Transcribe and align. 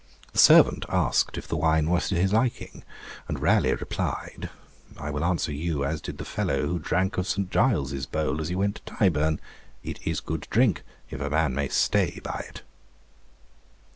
The 0.33 0.39
servant 0.39 0.83
asked 0.89 1.37
if 1.37 1.47
the 1.47 1.55
wine 1.55 1.87
was 1.87 2.09
to 2.09 2.15
his 2.15 2.33
liking, 2.33 2.83
and 3.27 3.39
Raleigh 3.39 3.75
replied, 3.75 4.49
'I 4.97 5.11
will 5.11 5.23
answer 5.23 5.51
you 5.51 5.85
as 5.85 6.01
did 6.01 6.17
the 6.17 6.25
fellow 6.25 6.63
who 6.65 6.79
drank 6.79 7.19
of 7.19 7.27
St. 7.27 7.51
Giles' 7.51 8.07
bowl 8.07 8.41
as 8.41 8.49
he 8.49 8.55
went 8.55 8.77
to 8.83 8.95
Tyburn, 8.95 9.39
"It 9.83 9.99
is 10.03 10.19
good 10.19 10.47
drink, 10.49 10.81
if 11.11 11.21
a 11.21 11.29
man 11.29 11.53
might 11.53 11.71
stay 11.71 12.19
by 12.23 12.45
it."' 12.49 12.63